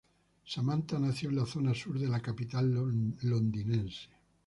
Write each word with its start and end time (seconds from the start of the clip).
Samantha 0.47 0.97
nació 0.97 1.29
en 1.29 1.35
la 1.35 1.45
zona 1.45 1.75
sur 1.75 1.99
de 1.99 2.07
la 2.07 2.21
capital 2.23 2.71
londinense. 3.21 4.09